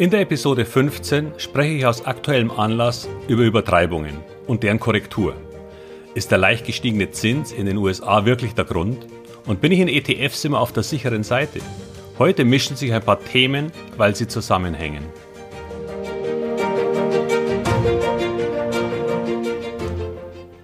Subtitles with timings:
[0.00, 4.16] In der Episode 15 spreche ich aus aktuellem Anlass über Übertreibungen
[4.46, 5.34] und deren Korrektur.
[6.14, 9.06] Ist der leicht gestiegene Zins in den USA wirklich der Grund?
[9.44, 11.60] Und bin ich in ETFs immer auf der sicheren Seite?
[12.18, 15.04] Heute mischen sich ein paar Themen, weil sie zusammenhängen.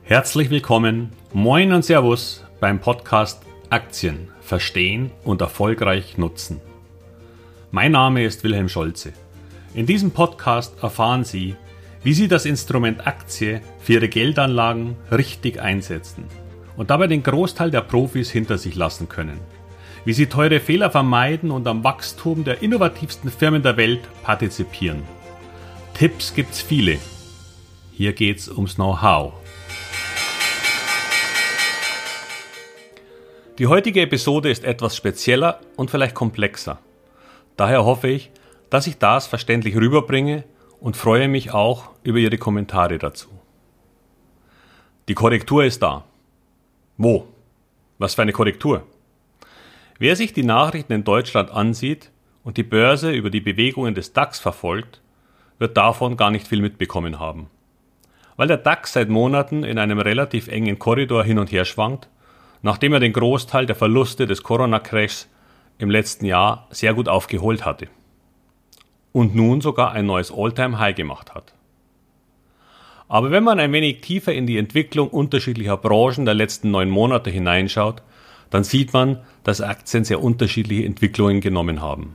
[0.04, 6.62] Herzlich willkommen, moin und Servus beim Podcast Aktien verstehen und erfolgreich nutzen.
[7.70, 9.12] Mein Name ist Wilhelm Scholze.
[9.76, 11.54] In diesem Podcast erfahren Sie,
[12.02, 16.24] wie Sie das Instrument Aktie für Ihre Geldanlagen richtig einsetzen
[16.78, 19.38] und dabei den Großteil der Profis hinter sich lassen können.
[20.06, 25.02] Wie Sie teure Fehler vermeiden und am Wachstum der innovativsten Firmen der Welt partizipieren.
[25.92, 26.96] Tipps gibt's viele.
[27.92, 29.34] Hier geht's ums Know-how.
[33.58, 36.78] Die heutige Episode ist etwas spezieller und vielleicht komplexer.
[37.58, 38.30] Daher hoffe ich,
[38.70, 40.44] dass ich das verständlich rüberbringe
[40.80, 43.28] und freue mich auch über Ihre Kommentare dazu.
[45.08, 46.04] Die Korrektur ist da.
[46.96, 47.28] Wo?
[47.98, 48.86] Was für eine Korrektur?
[49.98, 52.10] Wer sich die Nachrichten in Deutschland ansieht
[52.42, 55.00] und die Börse über die Bewegungen des DAX verfolgt,
[55.58, 57.48] wird davon gar nicht viel mitbekommen haben.
[58.36, 62.08] Weil der DAX seit Monaten in einem relativ engen Korridor hin und her schwankt,
[62.60, 65.28] nachdem er den Großteil der Verluste des Corona-Crashs
[65.78, 67.88] im letzten Jahr sehr gut aufgeholt hatte
[69.16, 71.54] und nun sogar ein neues All-Time-High gemacht hat.
[73.08, 77.30] Aber wenn man ein wenig tiefer in die Entwicklung unterschiedlicher Branchen der letzten neun Monate
[77.30, 78.02] hineinschaut,
[78.50, 82.14] dann sieht man, dass Aktien sehr unterschiedliche Entwicklungen genommen haben.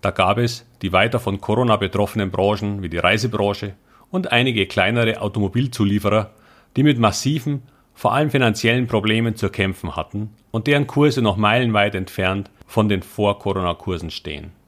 [0.00, 3.74] Da gab es die weiter von Corona betroffenen Branchen wie die Reisebranche
[4.10, 6.30] und einige kleinere Automobilzulieferer,
[6.78, 7.60] die mit massiven
[7.92, 13.02] vor allem finanziellen Problemen zu kämpfen hatten und deren Kurse noch meilenweit entfernt von den
[13.02, 14.63] Vor-Corona-Kursen stehen.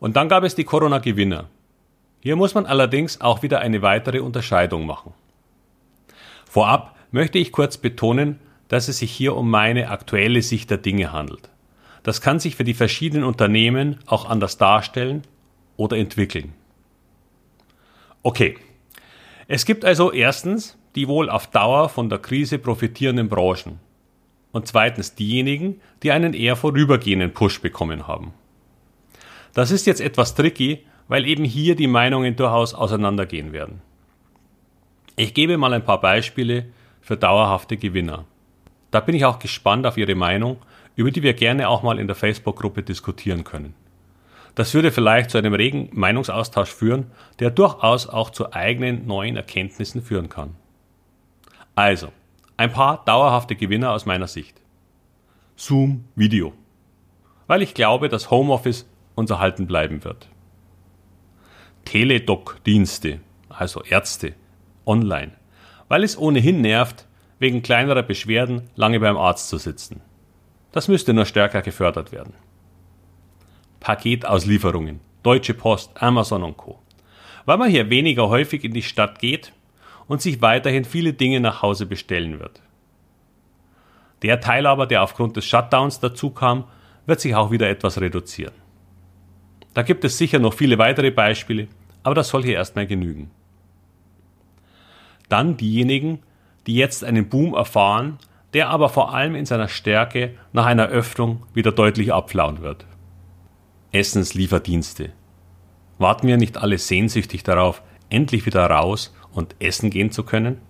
[0.00, 1.48] Und dann gab es die Corona-Gewinner.
[2.20, 5.14] Hier muss man allerdings auch wieder eine weitere Unterscheidung machen.
[6.46, 11.12] Vorab möchte ich kurz betonen, dass es sich hier um meine aktuelle Sicht der Dinge
[11.12, 11.50] handelt.
[12.02, 15.22] Das kann sich für die verschiedenen Unternehmen auch anders darstellen
[15.76, 16.54] oder entwickeln.
[18.22, 18.56] Okay.
[19.48, 23.78] Es gibt also erstens die wohl auf Dauer von der Krise profitierenden Branchen.
[24.52, 28.32] Und zweitens diejenigen, die einen eher vorübergehenden Push bekommen haben.
[29.54, 33.82] Das ist jetzt etwas tricky, weil eben hier die Meinungen durchaus auseinandergehen werden.
[35.16, 36.66] Ich gebe mal ein paar Beispiele
[37.00, 38.24] für dauerhafte Gewinner.
[38.90, 40.58] Da bin ich auch gespannt auf Ihre Meinung,
[40.96, 43.74] über die wir gerne auch mal in der Facebook-Gruppe diskutieren können.
[44.54, 47.06] Das würde vielleicht zu einem regen Meinungsaustausch führen,
[47.38, 50.56] der durchaus auch zu eigenen neuen Erkenntnissen führen kann.
[51.74, 52.08] Also,
[52.56, 54.60] ein paar dauerhafte Gewinner aus meiner Sicht.
[55.56, 56.52] Zoom Video.
[57.46, 58.88] Weil ich glaube, dass Homeoffice
[59.20, 60.28] uns erhalten bleiben wird.
[61.84, 64.34] Teledoc-Dienste, also Ärzte,
[64.84, 65.32] online.
[65.88, 67.06] Weil es ohnehin nervt,
[67.38, 70.02] wegen kleinerer Beschwerden lange beim Arzt zu sitzen.
[70.72, 72.34] Das müsste nur stärker gefördert werden.
[73.80, 76.78] Paketauslieferungen, Deutsche Post, Amazon und Co.
[77.46, 79.52] Weil man hier weniger häufig in die Stadt geht
[80.06, 82.60] und sich weiterhin viele Dinge nach Hause bestellen wird.
[84.22, 86.64] Der Teil aber, der aufgrund des Shutdowns dazu kam,
[87.06, 88.54] wird sich auch wieder etwas reduzieren.
[89.74, 91.68] Da gibt es sicher noch viele weitere Beispiele,
[92.02, 93.30] aber das soll hier erstmal genügen.
[95.28, 96.20] Dann diejenigen,
[96.66, 98.18] die jetzt einen Boom erfahren,
[98.52, 102.84] der aber vor allem in seiner Stärke nach einer Öffnung wieder deutlich abflauen wird.
[103.92, 105.12] Essenslieferdienste.
[105.98, 110.60] Warten wir nicht alle sehnsüchtig darauf, endlich wieder raus und essen gehen zu können?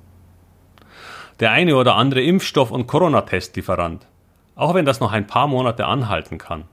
[1.39, 4.06] Der eine oder andere Impfstoff- und Corona-Testlieferant,
[4.56, 6.65] auch wenn das noch ein paar Monate anhalten kann.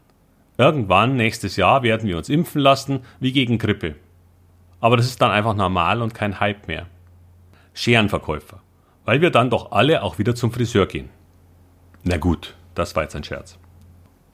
[0.57, 3.95] Irgendwann nächstes Jahr werden wir uns impfen lassen wie gegen Grippe.
[4.79, 6.87] Aber das ist dann einfach normal und kein Hype mehr.
[7.73, 8.61] Scherenverkäufer,
[9.05, 11.09] weil wir dann doch alle auch wieder zum Friseur gehen.
[12.03, 13.59] Na gut, das war jetzt ein Scherz.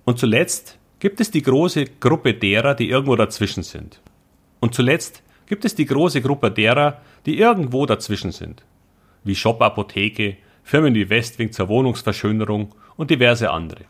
[0.05, 4.01] Und zuletzt gibt es die große Gruppe derer, die irgendwo dazwischen sind.
[4.61, 8.63] Und zuletzt gibt es die große Gruppe derer, die irgendwo dazwischen sind,
[9.25, 13.83] wie Shop Apotheke, Firmen wie Westwing zur Wohnungsverschönerung und diverse andere.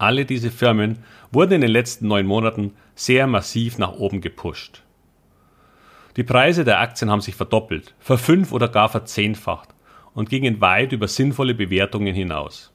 [0.00, 4.82] Alle diese Firmen wurden in den letzten neun Monaten sehr massiv nach oben gepusht.
[6.16, 9.68] Die Preise der Aktien haben sich verdoppelt, verfünf oder gar verzehnfacht
[10.14, 12.72] und gingen weit über sinnvolle Bewertungen hinaus.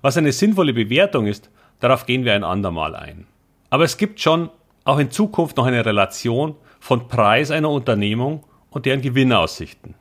[0.00, 3.26] Was eine sinnvolle Bewertung ist, darauf gehen wir ein andermal ein.
[3.68, 4.48] Aber es gibt schon
[4.84, 9.94] auch in Zukunft noch eine Relation von Preis einer Unternehmung und deren Gewinnaussichten.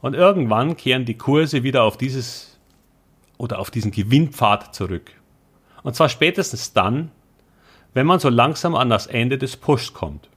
[0.00, 2.55] Und irgendwann kehren die Kurse wieder auf dieses
[3.38, 5.12] oder auf diesen Gewinnpfad zurück.
[5.82, 7.10] Und zwar spätestens dann,
[7.94, 10.28] wenn man so langsam an das Ende des Pushs kommt.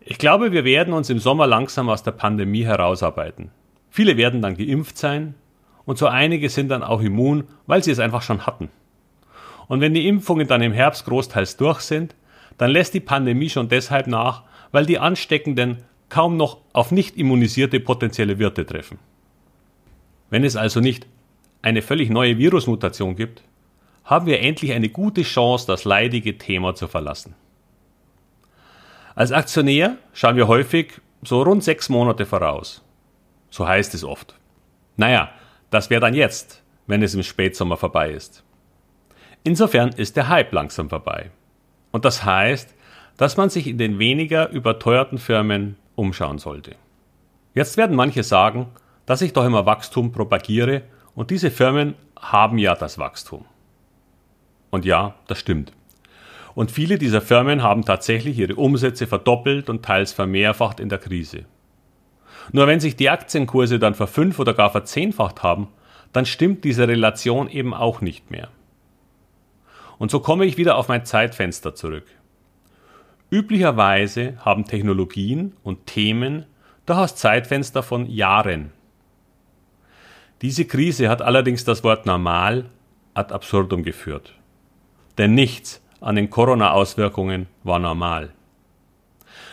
[0.00, 3.50] Ich glaube, wir werden uns im Sommer langsam aus der Pandemie herausarbeiten.
[3.90, 5.34] Viele werden dann geimpft sein
[5.84, 8.70] und so einige sind dann auch immun, weil sie es einfach schon hatten.
[9.68, 12.16] Und wenn die Impfungen dann im Herbst großteils durch sind,
[12.58, 14.42] dann lässt die Pandemie schon deshalb nach,
[14.72, 18.98] weil die Ansteckenden kaum noch auf nicht immunisierte potenzielle Wirte treffen.
[20.30, 21.06] Wenn es also nicht
[21.62, 23.42] eine völlig neue Virusmutation gibt,
[24.04, 27.34] haben wir endlich eine gute Chance, das leidige Thema zu verlassen.
[29.14, 32.82] Als Aktionär schauen wir häufig so rund sechs Monate voraus.
[33.50, 34.34] So heißt es oft.
[34.96, 35.30] Naja,
[35.70, 38.42] das wäre dann jetzt, wenn es im Spätsommer vorbei ist.
[39.42, 41.30] Insofern ist der Hype langsam vorbei.
[41.92, 42.74] Und das heißt,
[43.16, 46.76] dass man sich in den weniger überteuerten Firmen umschauen sollte.
[47.54, 48.68] Jetzt werden manche sagen,
[49.06, 50.82] dass ich doch immer Wachstum propagiere
[51.14, 53.44] und diese Firmen haben ja das Wachstum.
[54.70, 55.72] Und ja, das stimmt.
[56.54, 61.44] Und viele dieser Firmen haben tatsächlich ihre Umsätze verdoppelt und teils vermehrfacht in der Krise.
[62.52, 65.68] Nur wenn sich die Aktienkurse dann verfünf oder gar verzehnfacht haben,
[66.12, 68.48] dann stimmt diese Relation eben auch nicht mehr.
[69.98, 72.06] Und so komme ich wieder auf mein Zeitfenster zurück.
[73.30, 76.46] Üblicherweise haben Technologien und Themen
[76.86, 78.72] durchaus Zeitfenster von Jahren.
[80.42, 82.70] Diese Krise hat allerdings das Wort normal
[83.12, 84.34] ad absurdum geführt.
[85.18, 88.30] Denn nichts an den Corona-Auswirkungen war normal.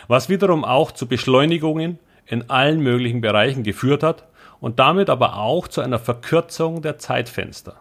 [0.06, 4.26] Was wiederum auch zu Beschleunigungen in allen möglichen Bereichen geführt hat
[4.60, 7.76] und damit aber auch zu einer Verkürzung der Zeitfenster.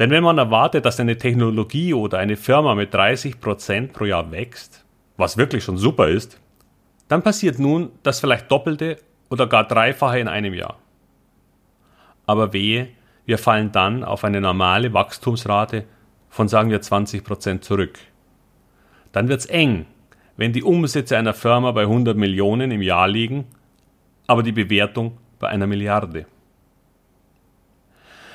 [0.00, 4.32] Denn wenn man erwartet, dass eine Technologie oder eine Firma mit 30 Prozent pro Jahr
[4.32, 4.84] wächst,
[5.16, 6.40] was wirklich schon super ist,
[7.06, 8.96] dann passiert nun das vielleicht Doppelte
[9.30, 10.78] oder gar Dreifache in einem Jahr.
[12.26, 12.88] Aber wehe,
[13.26, 15.84] wir fallen dann auf eine normale Wachstumsrate
[16.28, 17.98] von sagen wir 20 Prozent zurück.
[19.12, 19.86] Dann wird's eng,
[20.36, 23.44] wenn die Umsätze einer Firma bei 100 Millionen im Jahr liegen,
[24.26, 26.26] aber die Bewertung bei einer Milliarde.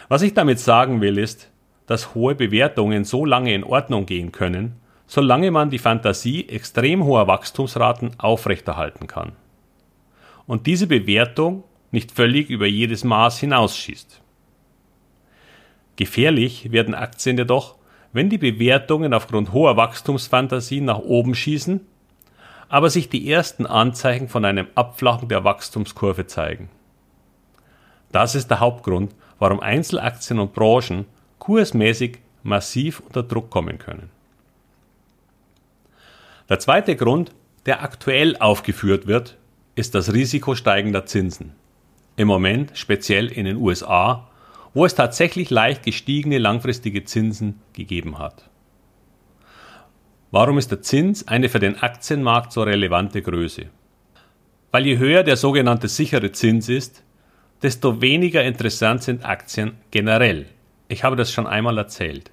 [0.07, 1.51] Was ich damit sagen will, ist,
[1.87, 4.75] dass hohe Bewertungen so lange in Ordnung gehen können,
[5.05, 9.33] solange man die Fantasie extrem hoher Wachstumsraten aufrechterhalten kann.
[10.47, 14.21] Und diese Bewertung nicht völlig über jedes Maß hinausschießt.
[15.95, 17.75] Gefährlich werden Aktien jedoch,
[18.13, 21.81] wenn die Bewertungen aufgrund hoher Wachstumsfantasien nach oben schießen,
[22.69, 26.69] aber sich die ersten Anzeichen von einem Abflachen der Wachstumskurve zeigen.
[28.11, 31.05] Das ist der Hauptgrund, warum Einzelaktien und Branchen
[31.39, 34.09] kursmäßig massiv unter Druck kommen können.
[36.47, 37.31] Der zweite Grund,
[37.65, 39.37] der aktuell aufgeführt wird,
[39.75, 41.53] ist das Risiko steigender Zinsen.
[42.19, 44.27] Im Moment speziell in den USA,
[44.73, 48.49] wo es tatsächlich leicht gestiegene langfristige Zinsen gegeben hat.
[50.29, 53.67] Warum ist der Zins eine für den Aktienmarkt so relevante Größe?
[54.69, 57.05] Weil je höher der sogenannte sichere Zins ist,
[57.61, 60.47] desto weniger interessant sind Aktien generell.
[60.89, 62.31] Ich habe das schon einmal erzählt.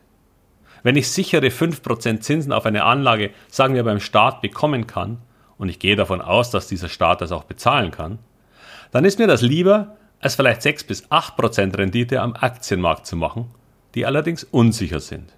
[0.83, 5.19] Wenn ich sichere 5% Zinsen auf eine Anlage, sagen wir beim Staat, bekommen kann,
[5.59, 8.19] und ich gehe davon aus, dass dieser Staat das auch bezahlen kann,
[8.97, 13.51] dann ist mir das lieber, als vielleicht 6 bis 8% Rendite am Aktienmarkt zu machen,
[13.95, 15.35] die allerdings unsicher sind.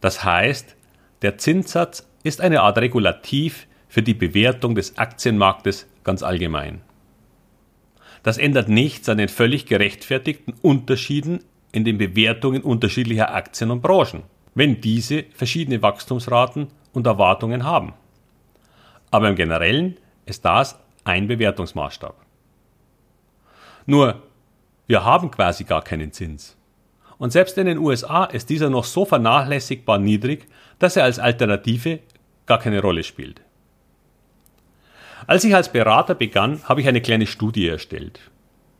[0.00, 0.76] Das heißt,
[1.20, 6.80] der Zinssatz ist eine Art Regulativ für die Bewertung des Aktienmarktes ganz allgemein.
[8.22, 11.40] Das ändert nichts an den völlig gerechtfertigten Unterschieden
[11.72, 14.22] in den Bewertungen unterschiedlicher Aktien und Branchen,
[14.54, 17.94] wenn diese verschiedene Wachstumsraten und Erwartungen haben.
[19.10, 22.25] Aber im Generellen ist das ein Bewertungsmaßstab.
[23.86, 24.22] Nur,
[24.86, 26.56] wir haben quasi gar keinen Zins.
[27.18, 30.46] Und selbst in den USA ist dieser noch so vernachlässigbar niedrig,
[30.78, 32.00] dass er als Alternative
[32.44, 33.40] gar keine Rolle spielt.
[35.26, 38.20] Als ich als Berater begann, habe ich eine kleine Studie erstellt.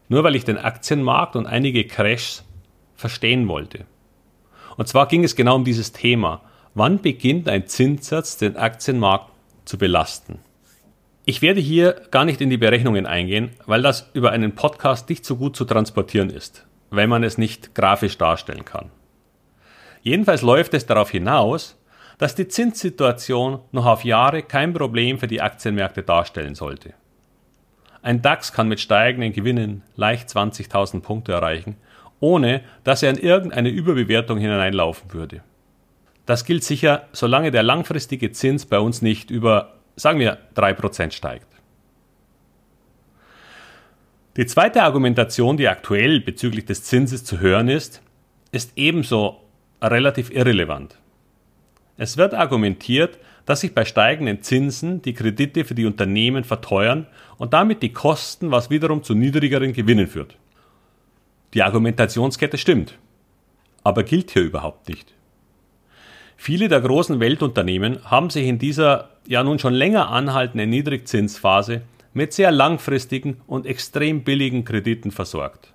[0.08, 2.44] Nur weil ich den Aktienmarkt und einige Crashs
[2.94, 3.86] verstehen wollte.
[4.76, 6.42] Und zwar ging es genau um dieses Thema.
[6.74, 9.32] Wann beginnt ein Zinssatz den Aktienmarkt
[9.64, 10.38] zu belasten?
[11.28, 15.24] Ich werde hier gar nicht in die Berechnungen eingehen, weil das über einen Podcast nicht
[15.24, 18.92] so gut zu transportieren ist, wenn man es nicht grafisch darstellen kann.
[20.02, 21.82] Jedenfalls läuft es darauf hinaus,
[22.18, 26.94] dass die Zinssituation noch auf Jahre kein Problem für die Aktienmärkte darstellen sollte.
[28.02, 31.76] Ein DAX kann mit steigenden Gewinnen leicht 20.000 Punkte erreichen,
[32.20, 35.42] ohne dass er in irgendeine Überbewertung hineinlaufen würde.
[36.24, 41.46] Das gilt sicher, solange der langfristige Zins bei uns nicht über, sagen wir, 3% steigt.
[44.36, 48.02] Die zweite Argumentation, die aktuell bezüglich des Zinses zu hören ist,
[48.52, 49.40] ist ebenso
[49.82, 50.98] relativ irrelevant.
[51.96, 57.06] Es wird argumentiert, dass sich bei steigenden Zinsen die Kredite für die Unternehmen verteuern
[57.38, 60.36] und damit die Kosten, was wiederum zu niedrigeren Gewinnen führt.
[61.54, 62.98] Die Argumentationskette stimmt,
[63.84, 65.14] aber gilt hier überhaupt nicht.
[66.36, 71.82] Viele der großen Weltunternehmen haben sich in dieser ja nun schon länger anhaltenden Niedrigzinsphase
[72.14, 75.72] mit sehr langfristigen und extrem billigen Krediten versorgt.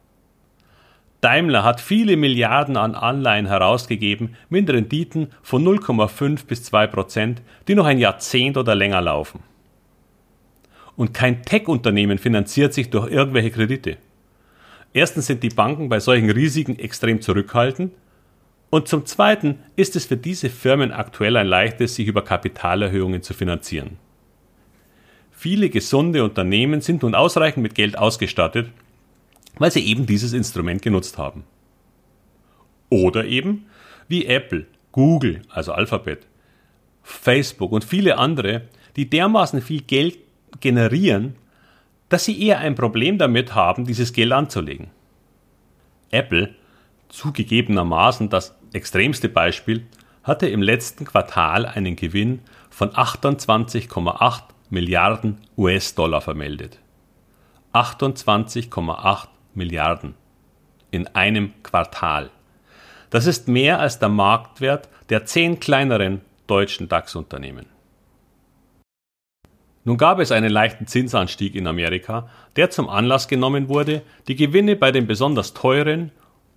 [1.22, 7.76] Daimler hat viele Milliarden an Anleihen herausgegeben mit Renditen von 0,5 bis 2 Prozent, die
[7.76, 9.42] noch ein Jahrzehnt oder länger laufen.
[10.96, 13.98] Und kein Tech-Unternehmen finanziert sich durch irgendwelche Kredite.
[14.94, 17.94] Erstens sind die Banken bei solchen Risiken extrem zurückhaltend
[18.72, 23.34] und zum Zweiten ist es für diese Firmen aktuell ein leichtes, sich über Kapitalerhöhungen zu
[23.34, 23.98] finanzieren.
[25.30, 28.72] Viele gesunde Unternehmen sind nun ausreichend mit Geld ausgestattet,
[29.60, 31.44] weil sie eben dieses Instrument genutzt haben.
[32.90, 33.66] Oder eben
[34.08, 36.26] wie Apple, Google, also Alphabet,
[37.04, 40.18] Facebook und viele andere, die dermaßen viel Geld
[40.62, 41.36] generieren,
[42.08, 44.88] dass sie eher ein Problem damit haben, dieses Geld anzulegen.
[46.12, 46.56] Apple,
[47.12, 49.86] zugegebenermaßen das extremste Beispiel,
[50.24, 56.80] hatte im letzten Quartal einen Gewinn von 28,8 Milliarden US-Dollar vermeldet.
[57.74, 60.16] 28,8 Milliarden
[60.92, 62.30] in einem Quartal.
[63.10, 67.66] Das ist mehr als der Marktwert der zehn kleineren deutschen DAX-Unternehmen.
[69.84, 74.76] Nun gab es einen leichten Zinsanstieg in Amerika, der zum Anlass genommen wurde, die Gewinne
[74.76, 76.12] bei den besonders teuren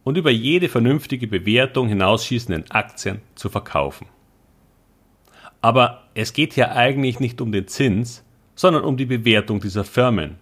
[0.05, 4.07] und über jede vernünftige Bewertung hinausschießenden Aktien zu verkaufen.
[5.61, 8.23] Aber es geht hier eigentlich nicht um den Zins,
[8.55, 10.37] sondern um die Bewertung dieser Firmen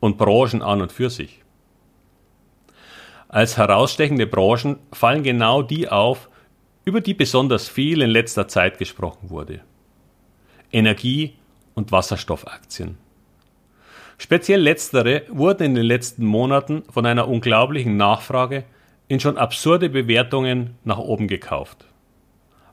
[0.00, 1.40] und Branchen an und für sich.
[3.28, 6.28] Als herausstechende Branchen fallen genau die auf,
[6.84, 9.60] über die besonders viel in letzter Zeit gesprochen wurde.
[10.70, 11.34] Energie
[11.74, 12.98] und Wasserstoffaktien.
[14.18, 18.64] Speziell letztere wurden in den letzten Monaten von einer unglaublichen Nachfrage
[19.12, 21.84] in schon absurde Bewertungen nach oben gekauft.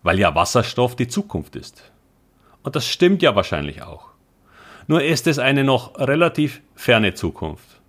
[0.03, 1.91] Weil ja Wasserstoff die Zukunft ist.
[2.63, 4.11] Und das stimmt ja wahrscheinlich auch.
[4.87, 7.81] Nur ist es eine noch relativ ferne Zukunft.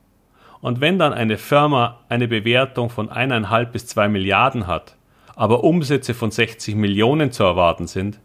[0.60, 4.96] Und wenn dann eine Firma eine Bewertung von eineinhalb bis zwei Milliarden hat,
[5.36, 8.18] aber Umsätze von 60 Millionen zu erwarten sind,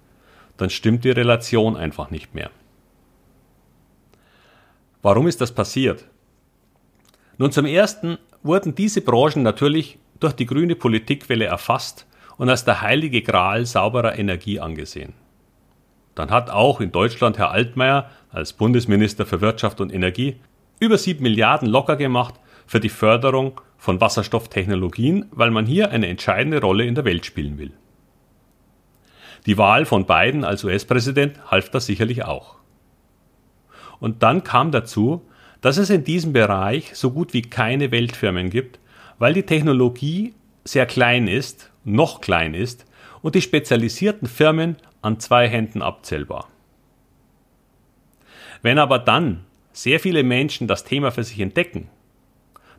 [0.58, 2.50] dann stimmt die Relation einfach nicht mehr.
[5.04, 6.06] Warum ist das passiert?
[7.38, 12.82] Nun zum ersten wurden diese Branchen natürlich durch die grüne Politikwelle erfasst und als der
[12.82, 15.14] heilige Gral sauberer Energie angesehen.
[16.16, 20.38] Dann hat auch in Deutschland Herr Altmaier als Bundesminister für Wirtschaft und Energie
[20.80, 26.60] über 7 Milliarden locker gemacht für die Förderung von Wasserstofftechnologien, weil man hier eine entscheidende
[26.60, 27.72] Rolle in der Welt spielen will.
[29.46, 32.56] Die Wahl von Biden als US-Präsident half da sicherlich auch.
[34.00, 35.22] Und dann kam dazu,
[35.62, 38.80] dass es in diesem Bereich so gut wie keine Weltfirmen gibt,
[39.20, 42.86] weil die Technologie sehr klein ist, noch klein ist
[43.22, 46.48] und die spezialisierten Firmen an zwei Händen abzählbar.
[48.62, 51.90] Wenn aber dann sehr viele Menschen das Thema für sich entdecken,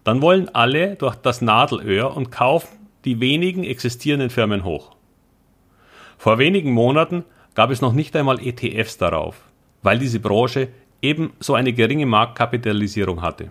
[0.02, 4.96] dann wollen alle durch das Nadelöhr und kaufen die wenigen existierenden Firmen hoch.
[6.18, 7.24] Vor wenigen Monaten
[7.54, 9.42] gab es noch nicht einmal ETFs darauf,
[9.82, 10.68] weil diese Branche
[11.02, 13.50] eben so eine geringe Marktkapitalisierung hatte.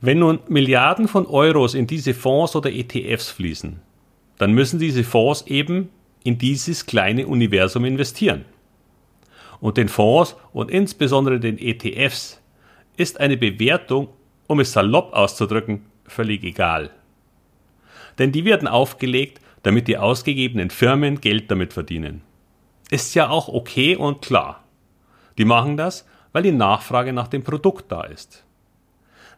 [0.00, 3.80] Wenn nun Milliarden von Euros in diese Fonds oder ETFs fließen,
[4.38, 5.90] dann müssen diese Fonds eben
[6.22, 8.44] in dieses kleine Universum investieren.
[9.60, 12.40] Und den Fonds und insbesondere den ETFs
[12.96, 14.08] ist eine Bewertung,
[14.46, 16.90] um es salopp auszudrücken, völlig egal.
[18.18, 22.22] Denn die werden aufgelegt, damit die ausgegebenen Firmen Geld damit verdienen.
[22.90, 24.64] Ist ja auch okay und klar.
[25.38, 28.44] Die machen das, weil die Nachfrage nach dem Produkt da ist.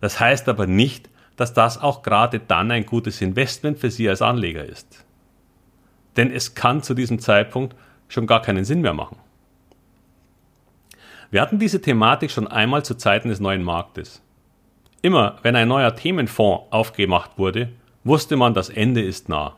[0.01, 4.23] Das heißt aber nicht, dass das auch gerade dann ein gutes Investment für Sie als
[4.23, 5.05] Anleger ist.
[6.17, 7.77] Denn es kann zu diesem Zeitpunkt
[8.09, 9.19] schon gar keinen Sinn mehr machen.
[11.31, 14.21] Wir hatten diese Thematik schon einmal zu Zeiten des neuen Marktes.
[15.01, 17.71] Immer wenn ein neuer Themenfonds aufgemacht wurde,
[18.05, 19.57] wusste man, das Ende ist nah.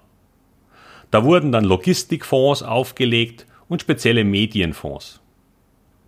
[1.11, 5.21] Da wurden dann Logistikfonds aufgelegt und spezielle Medienfonds.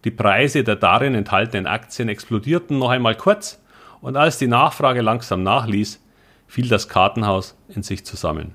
[0.04, 3.63] Die Preise der darin enthaltenen Aktien explodierten noch einmal kurz
[4.04, 5.98] und als die Nachfrage langsam nachließ,
[6.46, 8.54] fiel das Kartenhaus in sich zusammen.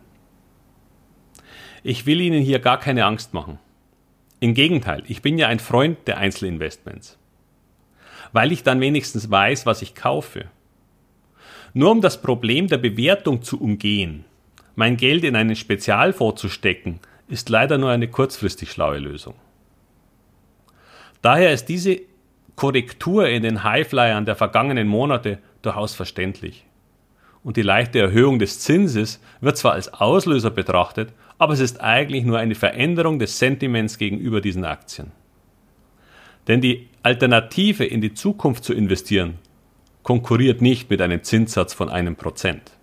[1.81, 3.57] Ich will Ihnen hier gar keine Angst machen.
[4.39, 7.17] Im Gegenteil, ich bin ja ein Freund der Einzelinvestments.
[8.31, 10.45] Weil ich dann wenigstens weiß, was ich kaufe.
[11.73, 14.25] Nur um das Problem der Bewertung zu umgehen,
[14.75, 19.33] mein Geld in einen Spezialfonds zu stecken, ist leider nur eine kurzfristig schlaue Lösung.
[21.23, 22.01] Daher ist diese
[22.59, 26.65] Korrektur in den Highflyern der vergangenen Monate durchaus verständlich.
[27.41, 32.25] Und die leichte Erhöhung des Zinses wird zwar als Auslöser betrachtet, aber es ist eigentlich
[32.25, 35.13] nur eine Veränderung des Sentiments gegenüber diesen Aktien.
[36.49, 39.35] Denn die Alternative in die Zukunft zu investieren
[40.03, 42.73] konkurriert nicht mit einem Zinssatz von einem Prozent.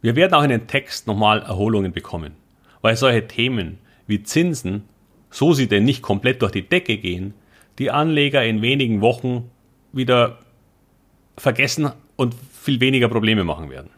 [0.00, 2.32] Wir werden auch in den Text nochmal Erholungen bekommen,
[2.80, 4.82] weil solche Themen wie Zinsen,
[5.30, 7.34] so sie denn nicht komplett durch die Decke gehen,
[7.78, 9.50] die Anleger in wenigen Wochen
[9.92, 10.38] wieder
[11.36, 13.90] vergessen und viel weniger Probleme machen werden.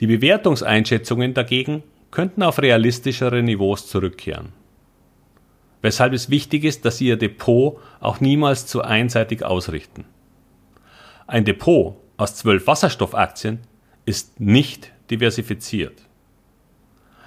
[0.00, 4.52] Die Bewertungseinschätzungen dagegen könnten auf realistischere Niveaus zurückkehren.
[5.82, 10.04] Weshalb es wichtig ist, dass Sie Ihr Depot auch niemals zu einseitig ausrichten.
[11.26, 13.60] Ein Depot aus zwölf Wasserstoffaktien
[14.04, 16.02] ist nicht diversifiziert.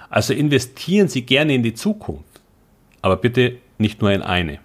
[0.08, 2.40] Also investieren Sie gerne in die Zukunft,
[3.02, 4.60] aber bitte nicht nur in eine.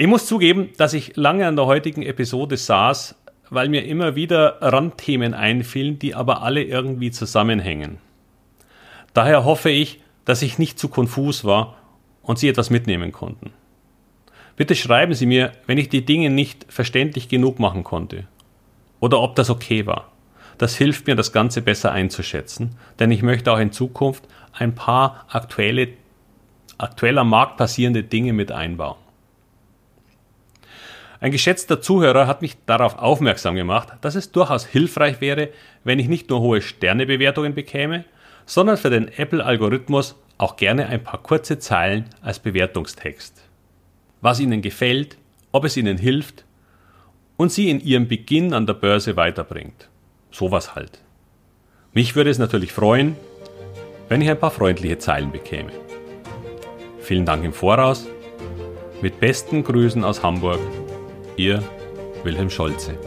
[0.00, 3.16] Ich muss zugeben, dass ich lange an der heutigen Episode saß,
[3.50, 7.98] weil mir immer wieder Randthemen einfielen, die aber alle irgendwie zusammenhängen.
[9.12, 11.78] Daher hoffe ich, dass ich nicht zu konfus war
[12.22, 13.50] und Sie etwas mitnehmen konnten.
[14.54, 18.28] Bitte schreiben Sie mir, wenn ich die Dinge nicht verständlich genug machen konnte
[19.00, 20.12] oder ob das okay war.
[20.58, 25.26] Das hilft mir, das Ganze besser einzuschätzen, denn ich möchte auch in Zukunft ein paar
[25.28, 25.88] aktuelle,
[26.78, 29.07] aktuell am Markt passierende Dinge mit einbauen.
[31.20, 35.48] Ein geschätzter Zuhörer hat mich darauf aufmerksam gemacht, dass es durchaus hilfreich wäre,
[35.82, 38.04] wenn ich nicht nur hohe Sternebewertungen bekäme,
[38.46, 43.42] sondern für den Apple-Algorithmus auch gerne ein paar kurze Zeilen als Bewertungstext.
[44.20, 45.18] Was Ihnen gefällt,
[45.50, 46.44] ob es Ihnen hilft
[47.36, 49.88] und Sie in Ihrem Beginn an der Börse weiterbringt.
[50.30, 51.00] Sowas halt.
[51.92, 53.16] Mich würde es natürlich freuen,
[54.08, 55.72] wenn ich ein paar freundliche Zeilen bekäme.
[57.00, 58.06] Vielen Dank im Voraus.
[59.02, 60.60] Mit besten Grüßen aus Hamburg,
[61.38, 61.62] Ihr
[62.24, 62.98] Wilhelm Scholze.